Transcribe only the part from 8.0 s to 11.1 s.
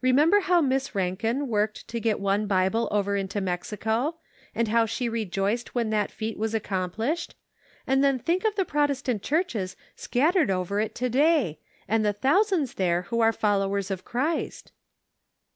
then think of the Protestant churches scattered over it to